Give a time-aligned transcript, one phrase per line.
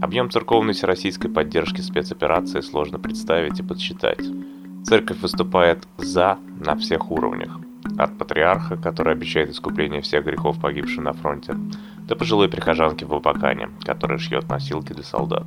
[0.00, 4.20] Объем церковной всероссийской поддержки спецоперации сложно представить и подсчитать.
[4.84, 7.58] Церковь выступает «за» на всех уровнях.
[7.98, 11.54] От патриарха, который обещает искупление всех грехов погибшим на фронте,
[12.06, 15.46] до пожилой прихожанки в Абакане, которая шьет носилки для солдат.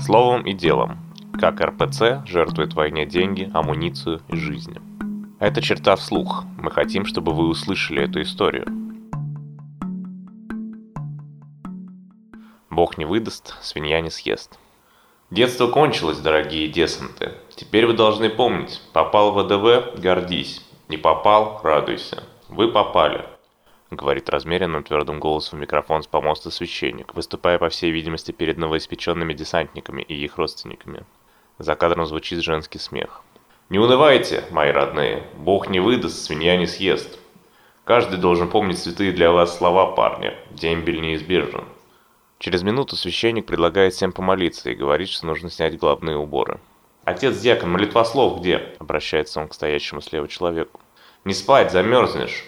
[0.00, 0.98] Словом и делом,
[1.38, 4.80] как РПЦ жертвует войне деньги, амуницию и жизни.
[5.38, 6.44] Это черта вслух.
[6.58, 8.66] Мы хотим, чтобы вы услышали эту историю.
[12.72, 14.58] Бог не выдаст, свинья не съест.
[15.30, 17.34] Детство кончилось, дорогие десанты.
[17.54, 20.66] Теперь вы должны помнить, попал в ВДВ– гордись.
[20.88, 22.24] Не попал– радуйся.
[22.48, 23.26] Вы попали.
[23.90, 30.00] Говорит размеренным твердым голосом микрофон с помоста священник, выступая, по всей видимости, перед новоиспеченными десантниками
[30.00, 31.04] и их родственниками.
[31.58, 33.22] За кадром звучит женский смех.
[33.68, 37.18] «Не унывайте, мои родные, Бог не выдаст, свинья не съест.
[37.84, 40.32] Каждый должен помнить святые для вас слова, парни.
[40.52, 41.66] Дембель неизбежен.
[42.42, 46.58] Через минуту священник предлагает всем помолиться и говорит, что нужно снять главные уборы.
[47.04, 50.80] «Отец дьякон, молитвослов где?»– обращается он к стоящему слева человеку.
[51.24, 52.42] «Не спать, замерзнешь.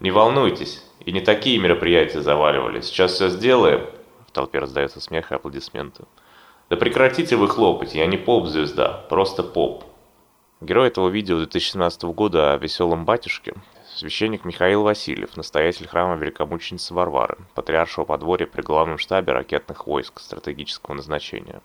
[0.00, 2.80] Не волнуйтесь, и не такие мероприятия заваливали.
[2.80, 3.84] Сейчас все сделаем».
[4.26, 6.04] В толпе раздается смех и аплодисменты.
[6.70, 9.84] «Да прекратите вы хлопать, я не поп-звезда, просто поп».
[10.62, 13.52] Герой этого видео 2017 года о веселом батюшке
[13.96, 20.94] священник Михаил Васильев, настоятель храма Великомученицы Варвары, патриаршего подворья при главном штабе ракетных войск стратегического
[20.94, 21.62] назначения.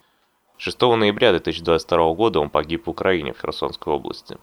[0.58, 4.38] 6 ноября 2022 года он погиб в Украине, в Херсонской области.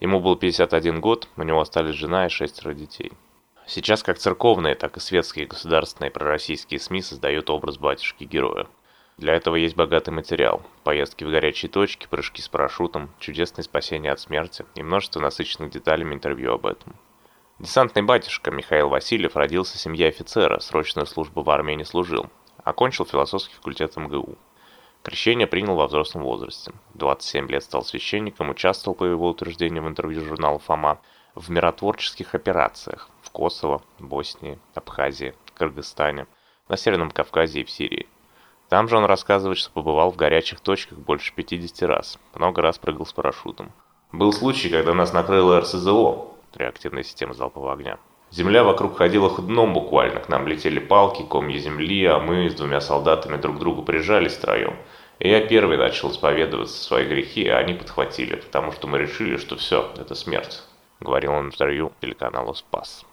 [0.00, 3.12] Ему был 51 год, у него остались жена и шестеро детей.
[3.66, 8.66] Сейчас как церковные, так и светские государственные пророссийские СМИ создают образ батюшки-героя.
[9.16, 10.62] Для этого есть богатый материал.
[10.82, 16.14] Поездки в горячие точки, прыжки с парашютом, чудесное спасение от смерти и множество насыщенных деталями
[16.14, 16.96] интервью об этом.
[17.62, 22.28] Десантный батюшка Михаил Васильев родился в семье офицера, срочную службу в армии не служил.
[22.64, 24.36] Окончил философский факультет МГУ.
[25.04, 26.72] Крещение принял во взрослом возрасте.
[26.94, 30.98] 27 лет стал священником, участвовал, по его утверждению в интервью журнала «Фома»,
[31.36, 36.26] в миротворческих операциях в Косово, Боснии, Абхазии, Кыргызстане,
[36.68, 38.08] на Северном Кавказе и в Сирии.
[38.70, 43.06] Там же он рассказывает, что побывал в горячих точках больше 50 раз, много раз прыгал
[43.06, 43.70] с парашютом.
[44.10, 47.98] Был случай, когда нас накрыло РСЗО, реактивной системы залпового огня.
[48.30, 52.80] Земля вокруг ходила ходуном буквально, к нам летели палки, комья земли, а мы с двумя
[52.80, 54.76] солдатами друг к другу прижались втроем.
[55.18, 59.56] И я первый начал исповедоваться свои грехи, а они подхватили, потому что мы решили, что
[59.56, 60.62] все, это смерть,
[61.00, 63.04] говорил он в интервью телеканалу «Спас».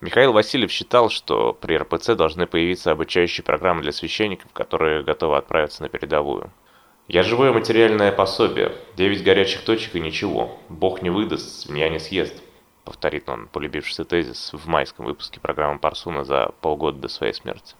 [0.00, 5.82] Михаил Васильев считал, что при РПЦ должны появиться обучающие программы для священников, которые готовы отправиться
[5.82, 6.50] на передовую.
[7.12, 8.70] Я живое материальное пособие.
[8.96, 10.56] Девять горячих точек и ничего.
[10.68, 12.40] Бог не выдаст, свинья не съест.
[12.84, 17.74] Повторит он полюбившийся тезис в майском выпуске программы Парсуна за полгода до своей смерти.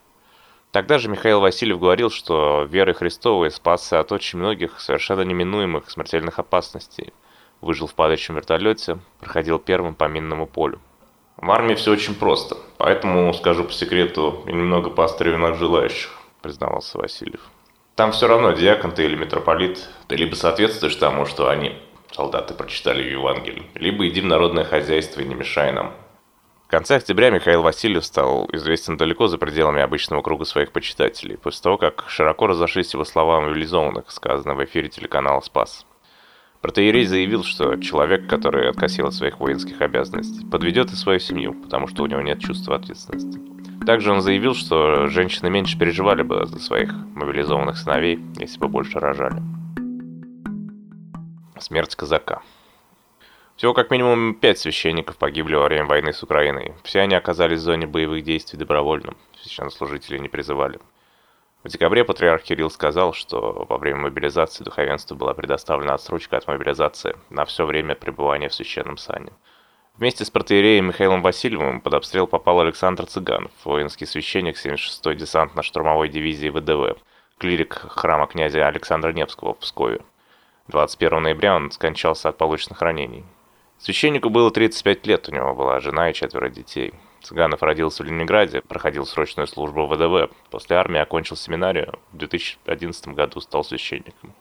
[0.72, 6.40] Тогда же Михаил Васильев говорил, что верой Христовой спасся от очень многих совершенно неминуемых смертельных
[6.40, 7.12] опасностей.
[7.60, 10.80] Выжил в падающем вертолете, проходил первым по минному полю.
[11.36, 17.48] В армии все очень просто, поэтому, скажу по секрету, немного поострее желающих, признавался Васильев.
[18.00, 21.74] Там все равно, диакон ты или митрополит, ты либо соответствуешь тому, что они,
[22.12, 25.92] солдаты, прочитали в Евангелии, либо иди в народное хозяйство и не мешай нам.
[26.66, 31.62] В конце октября Михаил Васильев стал известен далеко за пределами обычного круга своих почитателей, после
[31.62, 35.84] того, как широко разошлись его слова о мобилизованных, сказано в эфире телеканала «Спас».
[36.60, 41.86] Протеерей заявил, что человек, который откосил от своих воинских обязанностей, подведет и свою семью, потому
[41.86, 43.40] что у него нет чувства ответственности.
[43.86, 49.00] Также он заявил, что женщины меньше переживали бы за своих мобилизованных сыновей, если бы больше
[49.00, 49.42] рожали.
[51.58, 52.42] Смерть казака.
[53.56, 56.74] Всего как минимум пять священников погибли во время войны с Украиной.
[56.82, 59.14] Все они оказались в зоне боевых действий добровольно.
[59.42, 60.78] Священнослужители не призывали.
[61.62, 67.16] В декабре патриарх Кирилл сказал, что во время мобилизации духовенству была предоставлена отсрочка от мобилизации
[67.28, 69.32] на все время пребывания в священном сане.
[69.98, 76.48] Вместе с протеереем Михаилом Васильевым под обстрел попал Александр Цыганов, воинский священник 76-й десантно-штурмовой дивизии
[76.48, 76.98] ВДВ,
[77.36, 80.00] клирик храма князя Александра Невского в Пскове.
[80.68, 83.26] 21 ноября он скончался от полученных ранений.
[83.76, 86.94] Священнику было 35 лет, у него была жена и четверо детей.
[87.22, 90.32] Цыганов родился в Ленинграде, проходил срочную службу в ВДВ.
[90.50, 94.34] После армии окончил семинарию, в 2011 году стал священником.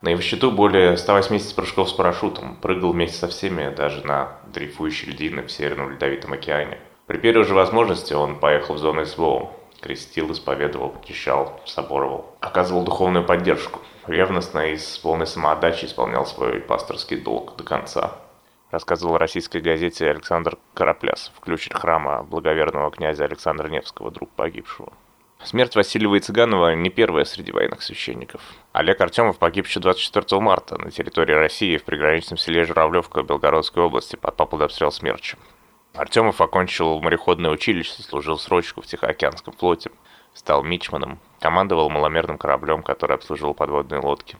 [0.00, 2.56] На его счету более 180 прыжков с парашютом.
[2.56, 6.78] Прыгал вместе со всеми даже на дрейфующей льдины в Северном Ледовитом океане.
[7.06, 9.50] При первой же возможности он поехал в зону СВО.
[9.80, 12.36] Крестил, исповедовал, почищал, соборовал.
[12.40, 13.80] Оказывал духовную поддержку.
[14.06, 18.12] Ревностно и с полной самоотдачей исполнял свой пасторский долг до конца.
[18.70, 24.92] Рассказывал российской газете Александр Карапляс, ключерь храма благоверного князя Александра Невского, друг погибшего.
[25.42, 28.40] Смерть Васильева и Цыганова не первая среди военных священников.
[28.72, 34.16] Олег Артемов погиб еще 24 марта на территории России в приграничном селе Журавлевка Белгородской области,
[34.16, 35.38] попал под обстрел смерчем.
[35.94, 39.90] Артемов окончил мореходное училище, служил срочку в Тихоокеанском флоте,
[40.32, 44.38] стал мичманом, командовал маломерным кораблем, который обслуживал подводные лодки.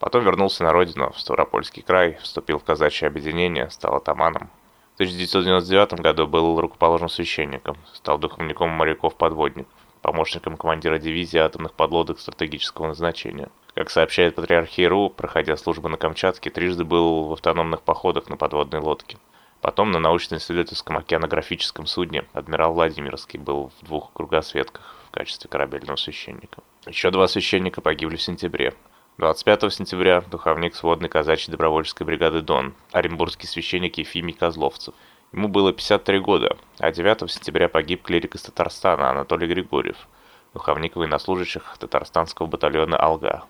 [0.00, 4.50] Потом вернулся на родину, в Ставропольский край, вступил в казачье объединение, стал атаманом.
[4.92, 12.88] В 1999 году был рукоположен священником, стал духовником моряков-подводников помощником командира дивизии атомных подлодок стратегического
[12.88, 13.50] назначения.
[13.74, 18.80] Как сообщает Патриархия РУ, проходя службу на Камчатке, трижды был в автономных походах на подводной
[18.80, 19.18] лодке.
[19.60, 26.62] Потом на научно-исследовательском океанографическом судне «Адмирал Владимирский» был в двух кругосветках в качестве корабельного священника.
[26.86, 28.72] Еще два священника погибли в сентябре.
[29.20, 34.94] 25 сентября духовник сводной казачьей добровольческой бригады «Дон», оренбургский священник Ефимий Козловцев–
[35.32, 40.08] Ему было 53 года, а 9 сентября погиб клирик из Татарстана Анатолий Григорьев,
[40.54, 43.44] духовник военнослужащих татарстанского батальона «Алга».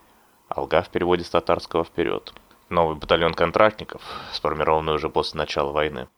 [0.49, 2.34] «Алга» в переводе с татарского «вперед».
[2.69, 4.02] Новый батальон контрактников,
[4.32, 6.08] сформированный уже после начала войны.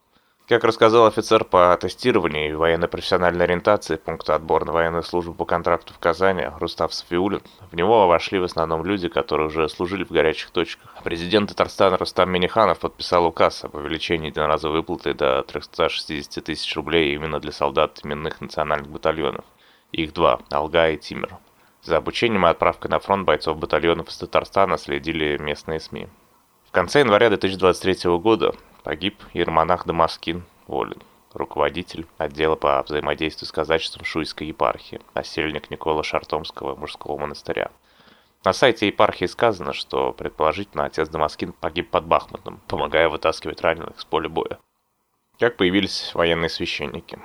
[0.53, 5.95] Как рассказал офицер по тестированию и военно-профессиональной ориентации пункта отбора на военную службу по контракту
[5.95, 7.41] в Казани Рустав Сафиулин,
[7.71, 10.95] в него вошли в основном люди, которые уже служили в горячих точках.
[11.05, 17.41] Президент Татарстана Рустам Миниханов подписал указ об увеличении единоразовой выплаты до 360 тысяч рублей именно
[17.41, 19.47] для солдат именных национальных батальонов.
[19.93, 21.35] Их два– Алга и Тимер.
[21.83, 26.09] За обучением и отправкой на фронт бойцов батальонов из Татарстана следили местные СМИ.
[26.69, 31.03] В конце января 2023 года Погиб иеромонах Дамаскин Волин,
[31.35, 37.71] руководитель отдела по взаимодействию с казачеством Шуйской епархии, насельник Никола Шартомского мужского монастыря.
[38.45, 44.05] На сайте епархии сказано, что, предположительно, отец Дамаскин погиб под Бахмутом, помогая вытаскивать раненых с
[44.05, 44.59] поля боя.
[45.39, 47.21] Как появились военные священники?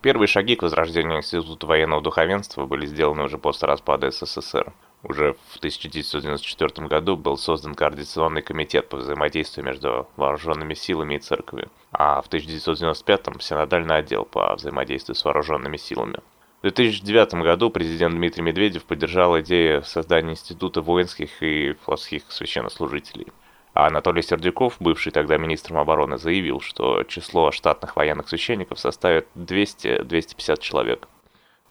[0.00, 4.72] Первые шаги к возрождению Института военного духовенства были сделаны уже после распада СССР.
[5.06, 11.70] Уже в 1994 году был создан Координационный комитет по взаимодействию между вооруженными силами и церковью,
[11.92, 16.20] а в 1995 Синодальный отдел по взаимодействию с вооруженными силами.
[16.60, 23.26] В 2009 году президент Дмитрий Медведев поддержал идею создания Института воинских и флотских священнослужителей.
[23.74, 30.60] А Анатолий Сердюков, бывший тогда министром обороны, заявил, что число штатных военных священников составит 200-250
[30.60, 31.08] человек.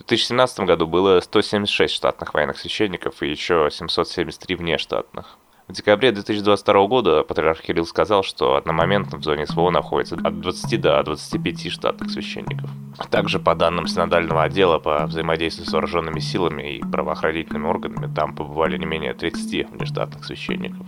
[0.04, 5.38] В 2017 году было 176 штатных военных священников и еще 773 внештатных.
[5.70, 10.82] В декабре 2022 года патриарх Кирилл сказал, что одномоментно в зоне СВО находится от 20
[10.82, 12.70] до 25 штатных священников.
[13.12, 18.78] Также по данным синодального отдела по взаимодействию с вооруженными силами и правоохранительными органами, там побывали
[18.78, 20.86] не менее 30 внештатных священников.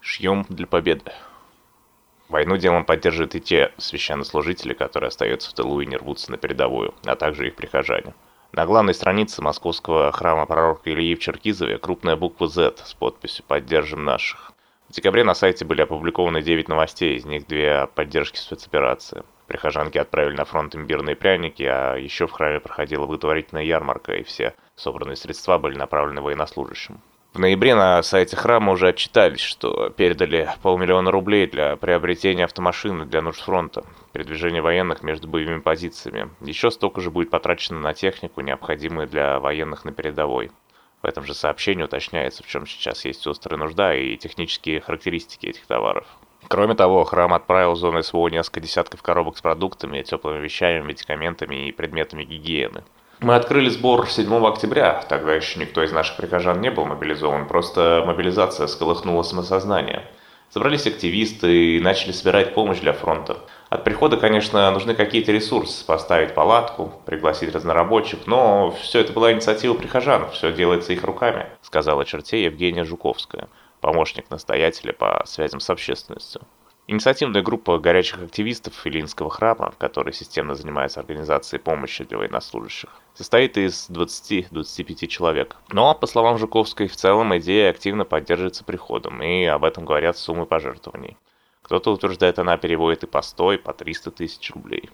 [0.00, 1.10] Шьем для победы.
[2.28, 6.94] Войну делом поддерживают и те священнослужители, которые остаются в тылу и не рвутся на передовую,
[7.04, 8.14] а также их прихожане.
[8.52, 14.04] На главной странице московского храма пророка Ильи в Черкизове крупная буква Z с подписью «Поддержим
[14.04, 14.52] наших».
[14.88, 19.24] В декабре на сайте были опубликованы 9 новостей, из них две о поддержке спецоперации.
[19.46, 24.54] Прихожанки отправили на фронт имбирные пряники, а еще в храме проходила благотворительная ярмарка, и все
[24.74, 27.00] собранные средства были направлены военнослужащим.
[27.36, 33.20] В ноябре на сайте храма уже отчитались, что передали полмиллиона рублей для приобретения автомашины для
[33.20, 33.84] нужд фронта,
[34.14, 36.30] передвижения военных между боевыми позициями.
[36.40, 40.50] Еще столько же будет потрачено на технику, необходимую для военных на передовой.
[41.02, 45.66] В этом же сообщении уточняется, в чем сейчас есть острая нужда и технические характеристики этих
[45.66, 46.06] товаров.
[46.48, 51.68] Кроме того, храм отправил в зону СВО несколько десятков коробок с продуктами, теплыми вещами, медикаментами
[51.68, 52.82] и предметами гигиены.
[53.20, 58.04] Мы открыли сбор 7 октября, тогда еще никто из наших прихожан не был мобилизован, просто
[58.06, 60.02] мобилизация сколыхнула самосознание.
[60.50, 63.38] Собрались активисты и начали собирать помощь для фронта.
[63.70, 69.72] От прихода, конечно, нужны какие-то ресурсы, поставить палатку, пригласить разнорабочих, но все это была инициатива
[69.72, 73.48] прихожан, все делается их руками, сказала черте Евгения Жуковская,
[73.80, 76.42] помощник настоятеля по связям с общественностью.
[76.88, 83.90] Инициативная группа горячих активистов Илинского храма, который системно занимается организацией помощи для военнослужащих, состоит из
[83.90, 85.56] 20-25 человек.
[85.72, 90.46] Но, по словам Жуковской, в целом идея активно поддерживается приходом, и об этом говорят суммы
[90.46, 91.16] пожертвований.
[91.62, 94.88] Кто-то утверждает, она переводит и по 100, и по 300 тысяч рублей.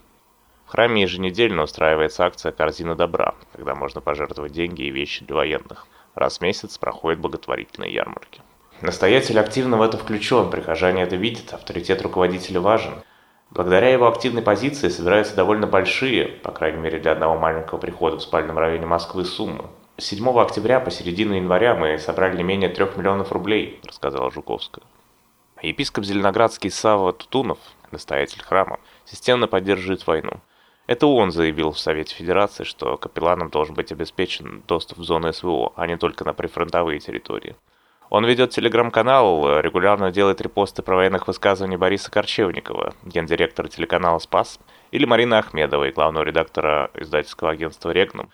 [0.65, 5.85] В храме еженедельно устраивается акция «Корзина добра», когда можно пожертвовать деньги и вещи для военных.
[6.15, 8.41] Раз в месяц проходят благотворительные ярмарки.
[8.83, 12.95] Настоятель активно в это включен, прихожане это видят, авторитет руководителя важен.
[13.49, 18.21] Благодаря его активной позиции собираются довольно большие, по крайней мере для одного маленького прихода в
[18.21, 19.67] спальном районе Москвы, суммы.
[19.99, 24.83] 7 октября по середину января мы собрали не менее 3 миллионов рублей, рассказала Жуковская.
[25.61, 27.59] Епископ Зеленоградский Сава Тутунов,
[27.91, 30.41] настоятель храма, системно поддерживает войну.
[30.87, 35.71] Это он заявил в Совете Федерации, что капелланам должен быть обеспечен доступ в зону СВО,
[35.77, 37.55] а не только на прифронтовые территории.
[38.13, 44.59] Он ведет телеграм-канал, регулярно делает репосты про военных высказываний Бориса Корчевникова, гендиректора телеканала «Спас»,
[44.91, 48.29] или Марины Ахмедовой, главного редактора издательского агентства «Регнум»,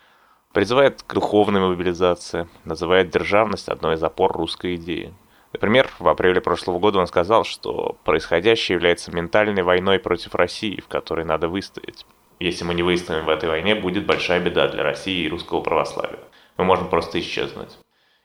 [0.52, 5.14] призывает к духовной мобилизации, называет державность одной из опор русской идеи.
[5.54, 10.88] Например, в апреле прошлого года он сказал, что происходящее является ментальной войной против России, в
[10.88, 12.04] которой надо выстоять.
[12.38, 16.20] Если мы не выстоим в этой войне, будет большая беда для России и русского православия.
[16.58, 17.78] Мы можем просто исчезнуть.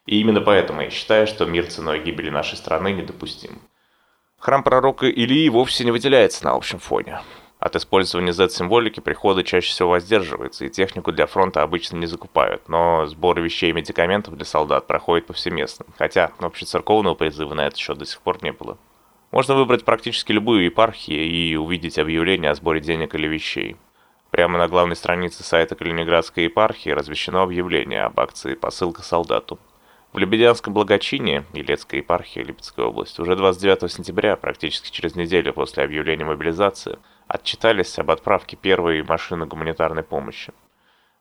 [0.06, 3.60] И именно поэтому я считаю, что мир ценой гибели нашей страны недопустим.
[4.38, 7.22] Храм пророка Илии вовсе не выделяется на общем фоне.
[7.58, 13.08] От использования Z-символики приходы чаще всего воздерживаются, и технику для фронта обычно не закупают, но
[13.08, 18.06] сборы вещей и медикаментов для солдат проходят повсеместно, хотя общецерковного призыва на этот счет до
[18.06, 18.78] сих пор не было.
[19.32, 23.78] Можно выбрать практически любую епархию и увидеть объявление о сборе денег или вещей.
[24.30, 29.58] Прямо на главной странице сайта Калининградской епархии размещено объявление об акции «Посылка солдату».
[30.16, 36.24] В Лебедянском благочине, Елецкой епархии Липецкой области, уже 29 сентября, практически через неделю после объявления
[36.24, 40.54] мобилизации, отчитались об отправке первой машины гуманитарной помощи.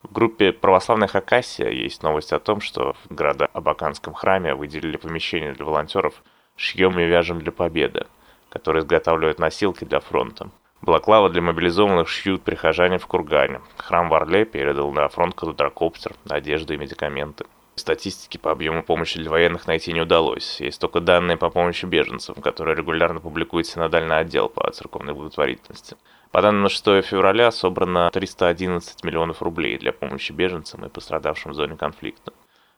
[0.04, 5.64] В группе православных Акасия есть новость о том, что в градо-Абаканском храме выделили помещение для
[5.64, 6.22] волонтеров
[6.54, 8.06] «Шьем и вяжем для победы»,
[8.48, 10.50] которые изготавливают носилки для фронта.
[10.82, 13.60] Балаклава для мобилизованных шьют прихожане в Кургане.
[13.76, 17.46] Храм в Орле передал на фронт квадрокоптер, одежду и медикаменты.
[17.76, 20.60] Статистики по объему помощи для военных найти не удалось.
[20.60, 25.96] Есть только данные по помощи беженцам, которые регулярно публикует синодальный отдел по церковной благотворительности.
[26.30, 31.54] По данным на 6 февраля собрано 311 миллионов рублей для помощи беженцам и пострадавшим в
[31.54, 32.32] зоне конфликта.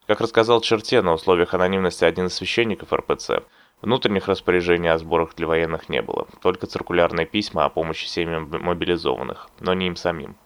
[0.06, 3.42] Как рассказал Черте на условиях анонимности один из священников РПЦ,
[3.82, 9.48] внутренних распоряжений о сборах для военных не было, только циркулярные письма о помощи семьям мобилизованных,
[9.60, 10.36] но не им самим.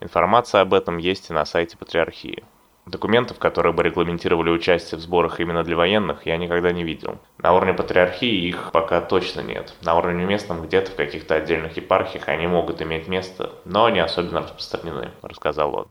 [0.00, 2.44] Информация об этом есть и на сайте Патриархии.
[2.88, 7.18] Документов, которые бы регламентировали участие в сборах именно для военных, я никогда не видел.
[7.36, 9.74] На уровне патриархии их пока точно нет.
[9.82, 14.40] На уровне местном где-то в каких-то отдельных епархиях они могут иметь место, но они особенно
[14.40, 15.88] распространены, рассказал он.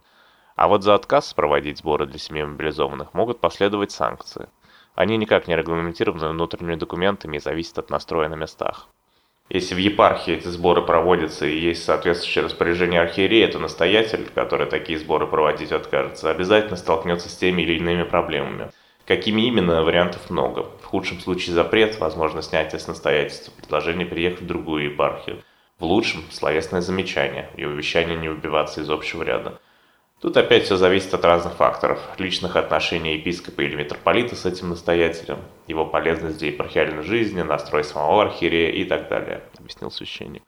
[0.56, 4.50] А вот за отказ проводить сборы для семей мобилизованных могут последовать санкции.
[4.96, 8.88] Они никак не регламентированы внутренними документами и зависят от настроя на местах.
[9.50, 15.00] Если в епархии эти сборы проводятся и есть соответствующее распоряжение архиерея, то настоятель, который такие
[15.00, 18.72] сборы проводить откажется, обязательно столкнется с теми или иными проблемами.
[19.06, 20.66] Какими именно, вариантов много.
[20.82, 25.42] В худшем случае запрет, возможно снятие с настоятельства, предложение переехать в другую епархию.
[25.80, 29.62] В лучшем– словесное замечание и увещание не выбиваться из общего ряда.
[30.20, 32.00] Тут опять все зависит от разных факторов.
[32.18, 38.24] Личных отношений епископа или митрополита с этим настоятелем, его полезность для епархиальной жизни, настрой самого
[38.24, 40.42] архиерея и так далее, объяснил священник.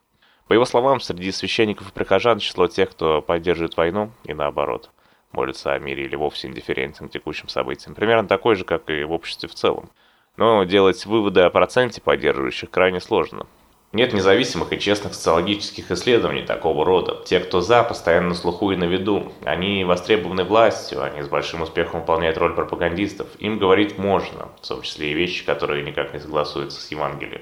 [0.48, 4.90] По его словам, среди священников и прихожан число тех, кто поддерживает войну, и наоборот,
[5.32, 9.12] молится о мире или вовсе индифферентен к текущим событиям, примерно такой же, как и в
[9.12, 9.92] обществе в целом.
[10.38, 13.46] Но делать выводы о проценте поддерживающих крайне сложно.
[13.92, 17.24] Нет независимых и честных социологических исследований такого рода.
[17.26, 19.34] Те, кто за, постоянно на слуху и на виду.
[19.44, 23.28] Они востребованы властью, они с большим успехом выполняют роль пропагандистов.
[23.40, 27.42] Им говорить можно, в том числе и вещи, которые никак не согласуются с Евангелием.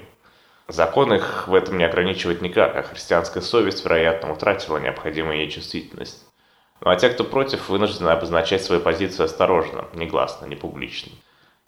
[0.68, 6.24] Закон их в этом не ограничивает никак, а христианская совесть, вероятно, утратила необходимую ей чувствительность.
[6.80, 11.12] Ну а те, кто против, вынуждены обозначать свою позицию осторожно, негласно, не публично.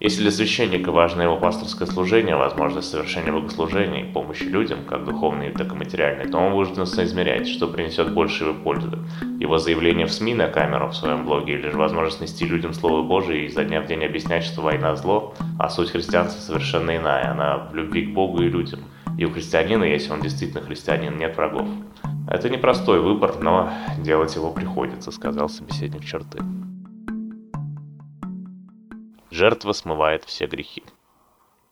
[0.01, 5.51] Если для священника важно его пасторское служение, возможность совершения богослужения и помощи людям, как духовной,
[5.51, 8.99] так и материальной, то он вынужден соизмерять, что принесет больше его пользы.
[9.39, 13.07] Его заявление в СМИ на камеру в своем блоге или же возможность нести людям Слово
[13.07, 17.33] Божие и изо дня в день объяснять, что война зло, а суть христианства совершенно иная,
[17.33, 18.81] она в любви к Богу и людям.
[19.19, 21.69] И у христианина, если он действительно христианин, нет врагов.
[22.27, 26.39] Это непростой выбор, но делать его приходится, сказал собеседник черты.
[29.41, 30.83] Жертва смывает все грехи.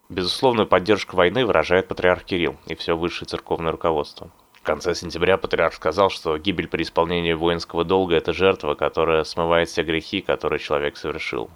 [0.09, 4.31] Безусловную поддержку войны выражает патриарх Кирилл и все высшее церковное руководство.
[4.55, 9.69] В конце сентября патриарх сказал, что гибель при исполнении воинского долга– это жертва, которая смывает
[9.69, 11.51] все грехи, которые человек совершил.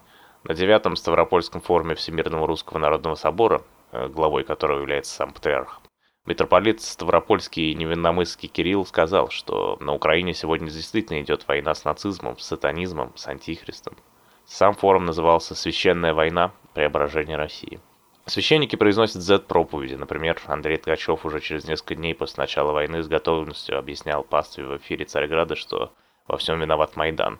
[0.44, 5.80] На девятом Ставропольском форуме Всемирного Русского Народного Собора, э, главой которого является сам патриарх,
[6.26, 12.36] митрополит Ставропольский и Невинномысский Кирилл сказал, что на Украине сегодня действительно идет война с нацизмом,
[12.36, 13.96] с сатанизмом, с антихристом.
[14.52, 16.52] Сам форум назывался «Священная война.
[16.74, 17.80] Преображение России».
[18.26, 19.94] Священники произносят Z-проповеди.
[19.94, 24.76] Например, Андрей Ткачев уже через несколько дней после начала войны с готовностью объяснял пастве в
[24.76, 25.94] эфире Царьграда, что
[26.28, 27.38] во всем виноват Майдан.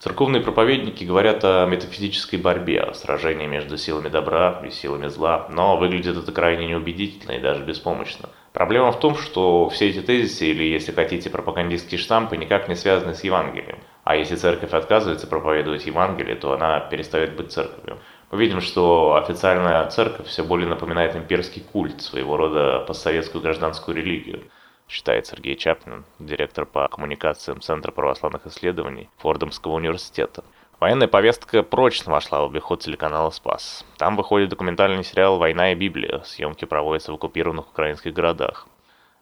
[0.00, 5.76] Церковные проповедники говорят о метафизической борьбе, о сражении между силами добра и силами зла, но
[5.76, 8.30] выглядит это крайне неубедительно и даже беспомощно.
[8.52, 13.14] Проблема в том, что все эти тезисы, или, если хотите, пропагандистские штампы, никак не связаны
[13.14, 13.78] с Евангелием.
[14.08, 17.98] А если церковь отказывается проповедовать Евангелие, то она перестает быть церковью.
[18.30, 24.44] Мы видим, что официальная церковь все более напоминает имперский культ, своего рода постсоветскую гражданскую религию,
[24.88, 30.42] считает Сергей Чаплин, директор по коммуникациям Центра православных исследований Фордомского университета.
[30.80, 33.84] Военная повестка прочно вошла в обиход телеканала «Спас».
[33.98, 36.22] Там выходит документальный сериал «Война и Библия».
[36.24, 38.68] Съемки проводятся в оккупированных украинских городах.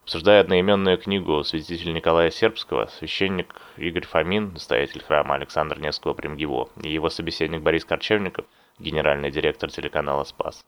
[0.07, 6.93] Обсуждая одноименную книгу святителя Николая Сербского, священник Игорь Фомин, настоятель храма Александра Невского Примгиво, и
[6.93, 8.45] его собеседник Борис Корчевников,
[8.79, 10.65] генеральный директор телеканала «Спас»,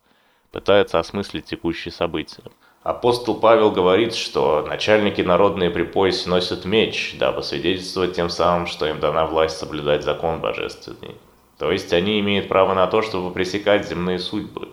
[0.50, 2.42] пытаются осмыслить текущие события.
[2.82, 8.88] Апостол Павел говорит, что начальники народные при поясе носят меч, дабы свидетельствовать тем самым, что
[8.88, 11.14] им дана власть соблюдать закон божественный.
[11.58, 14.68] То есть они имеют право на то, чтобы пресекать земные судьбы.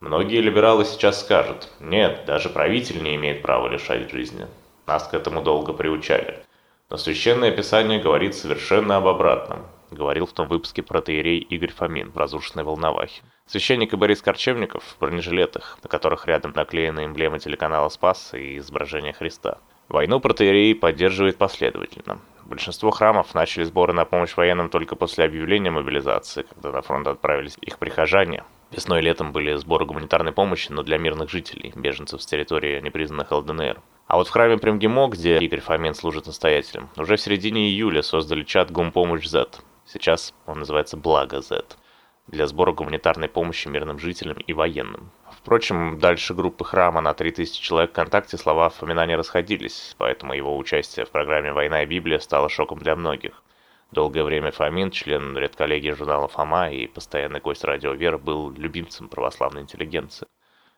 [0.00, 4.46] Многие либералы сейчас скажут, нет, даже правитель не имеет права лишать жизни.
[4.86, 6.38] Нас к этому долго приучали.
[6.88, 12.16] Но Священное Писание говорит совершенно об обратном говорил в том выпуске протеерей Игорь Фомин в
[12.16, 13.22] «Разрушенной Волновахе».
[13.46, 19.12] Священник и Борис Корчевников в бронежилетах, на которых рядом наклеены эмблемы телеканала «Спас» и изображение
[19.12, 19.58] Христа.
[19.88, 22.20] Войну протеерей поддерживает последовательно.
[22.44, 27.56] Большинство храмов начали сборы на помощь военным только после объявления мобилизации, когда на фронт отправились
[27.60, 28.44] их прихожане.
[28.70, 33.32] Весной и летом были сборы гуманитарной помощи, но для мирных жителей, беженцев с территории непризнанных
[33.32, 33.80] ЛДНР.
[34.06, 38.42] А вот в храме Примгимо, где Игорь Фомин служит настоятелем, уже в середине июля создали
[38.44, 39.60] чат «Гумпомощь Z»,
[39.90, 41.64] Сейчас он называется «Благо Z»
[42.26, 45.10] для сбора гуманитарной помощи мирным жителям и военным.
[45.30, 51.06] Впрочем, дальше группы храма на 3000 человек ВКонтакте слова Фомина не расходились, поэтому его участие
[51.06, 53.42] в программе «Война и Библия» стало шоком для многих.
[53.90, 59.62] Долгое время Фомин, член редколлегии журнала «Фома» и постоянный гость радио «Вера», был любимцем православной
[59.62, 60.28] интеллигенции.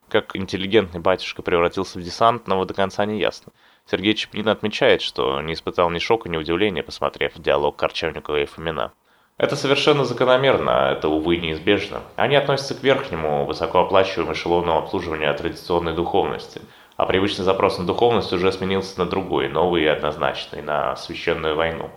[0.08, 3.52] Как интеллигентный батюшка превратился в десантного, до конца не ясно.
[3.90, 8.92] Сергей Чеплин отмечает, что не испытал ни шока, ни удивления, посмотрев диалог Корчевникова и Фомина.
[9.38, 12.02] Это совершенно закономерно, это, увы, неизбежно.
[12.14, 16.60] Они относятся к верхнему, высокооплачиваемому эшелону обслуживания традиционной духовности.
[16.96, 21.90] А привычный запрос на духовность уже сменился на другой, новый и однозначный, на священную войну.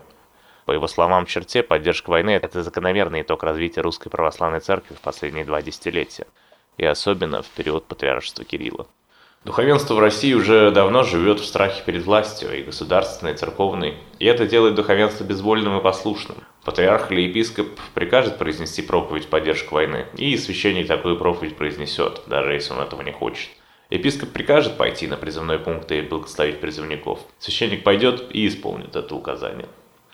[0.65, 5.43] По его словам, черте поддержка войны– это закономерный итог развития русской православной церкви в последние
[5.43, 6.25] два десятилетия,
[6.77, 8.87] и особенно в период патриаршества Кирилла.
[9.43, 14.25] Духовенство в России уже давно живет в страхе перед властью, и государственной, и церковной, и
[14.25, 16.37] это делает духовенство безвольным и послушным.
[16.63, 22.71] Патриарх или епископ прикажет произнести проповедь поддержку войны, и священник такую проповедь произнесет, даже если
[22.71, 23.49] он этого не хочет.
[23.89, 27.19] Епископ прикажет пойти на призывной пункт и благословить призывников.
[27.37, 29.67] Священник пойдет и исполнит это указание.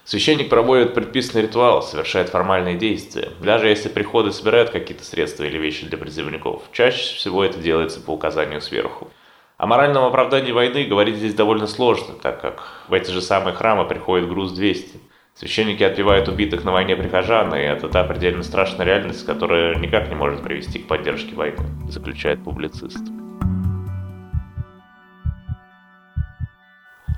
[0.09, 3.29] Священник проводит предписанный ритуал, совершает формальные действия.
[3.41, 8.09] Даже если приходы собирают какие-то средства или вещи для призывников, чаще всего это делается по
[8.09, 9.11] указанию сверху.
[9.57, 13.85] О моральном оправдании войны говорить здесь довольно сложно, так как в эти же самые храмы
[13.85, 14.99] приходит груз 200.
[15.35, 20.15] Священники отбивают убитых на войне прихожан, и это та предельно страшная реальность, которая никак не
[20.15, 23.18] может привести к поддержке войны, заключает публицист.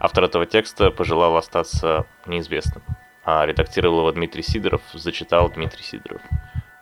[0.03, 2.81] Автор этого текста пожелал остаться неизвестным,
[3.23, 6.23] а редактировал его Дмитрий Сидоров, зачитал Дмитрий Сидоров.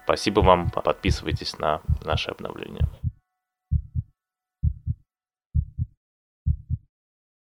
[0.05, 2.88] Спасибо вам, подписывайтесь на наши обновления.